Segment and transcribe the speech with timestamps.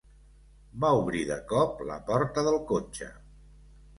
[0.85, 3.13] Va obrir de cop la porta del cotxe.